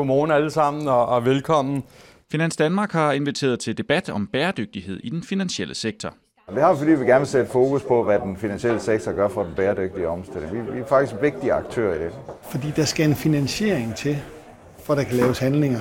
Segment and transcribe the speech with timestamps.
[0.00, 1.82] godmorgen alle sammen og, og velkommen.
[2.32, 6.14] Finans Danmark har inviteret til debat om bæredygtighed i den finansielle sektor.
[6.54, 9.28] Det har vi, fordi vi gerne vil sætte fokus på, hvad den finansielle sektor gør
[9.28, 10.52] for den bæredygtige omstilling.
[10.52, 12.12] Vi, vi er faktisk en vigtig aktør i det.
[12.42, 14.18] Fordi der skal en finansiering til,
[14.78, 15.80] for der kan laves handlinger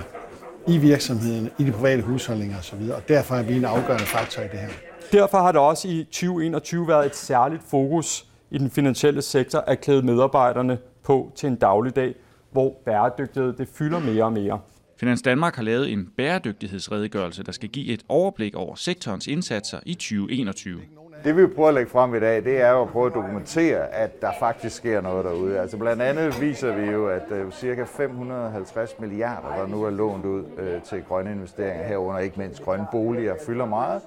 [0.67, 2.81] i virksomheden, i de private husholdninger osv.
[2.95, 4.69] Og derfor er vi en afgørende faktor i det her.
[5.11, 9.81] Derfor har det også i 2021 været et særligt fokus i den finansielle sektor at
[9.81, 12.15] klæde medarbejderne på til en dagligdag,
[12.51, 14.59] hvor bæredygtighed det fylder mere og mere.
[14.99, 19.93] Finans Danmark har lavet en bæredygtighedsredegørelse, der skal give et overblik over sektorens indsatser i
[19.93, 20.81] 2021.
[21.23, 23.87] Det vi prøver at lægge frem i dag, det er jo at prøve at dokumentere,
[23.87, 25.59] at der faktisk sker noget derude.
[25.59, 30.25] Altså blandt andet viser vi jo, at uh, cirka 550 milliarder, der nu er lånt
[30.25, 34.01] ud uh, til grønne investeringer herunder, ikke mindst grønne boliger, fylder meget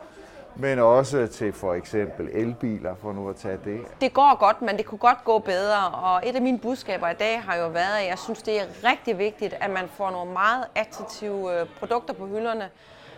[0.56, 3.80] men også til for eksempel elbiler, for nu at tage det.
[4.00, 7.14] Det går godt, men det kunne godt gå bedre, og et af mine budskaber i
[7.14, 10.32] dag har jo været, at jeg synes, det er rigtig vigtigt, at man får nogle
[10.32, 12.70] meget attraktive øh, produkter på hylderne,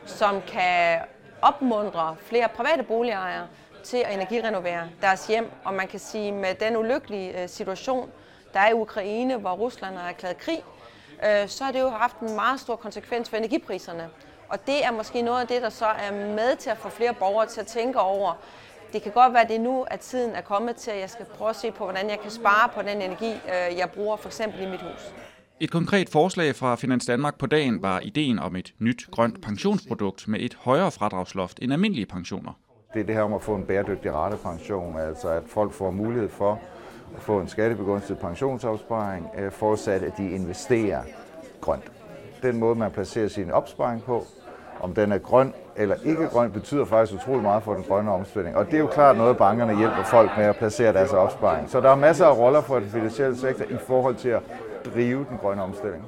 [0.04, 0.98] som kan
[1.42, 3.46] opmuntre flere private boligejere
[3.84, 5.50] til at energirenovere deres hjem.
[5.64, 8.10] Og man kan sige, med den ulykkelige øh, situation,
[8.54, 10.64] der er i Ukraine, hvor Rusland har erklæret krig,
[11.26, 14.08] øh, så har det jo haft en meget stor konsekvens for energipriserne.
[14.54, 17.14] Og det er måske noget af det, der så er med til at få flere
[17.14, 18.32] borgere til at tænke over,
[18.92, 21.26] det kan godt være, at det nu, at tiden er kommet til, at jeg skal
[21.26, 24.28] prøve at se på, hvordan jeg kan spare på den energi, øh, jeg bruger for
[24.28, 25.14] eksempel i mit hus.
[25.60, 30.28] Et konkret forslag fra Finans Danmark på dagen var ideen om et nyt grønt pensionsprodukt
[30.28, 32.52] med et højere fradragsloft end almindelige pensioner.
[32.94, 36.28] Det er det her om at få en bæredygtig ratepension, altså at folk får mulighed
[36.28, 36.60] for
[37.16, 41.02] at få en skattebegunstiget pensionsopsparing, øh, forudsat at de investerer
[41.60, 41.90] grønt
[42.44, 44.26] den måde, man placerer sin opsparing på,
[44.80, 48.56] om den er grøn eller ikke grøn, betyder faktisk utrolig meget for den grønne omstilling.
[48.56, 51.70] Og det er jo klart noget, bankerne hjælper folk med at placere deres opsparing.
[51.70, 54.42] Så der er masser af roller for den finansielle sektor i forhold til at
[54.94, 56.04] drive den grønne omstilling.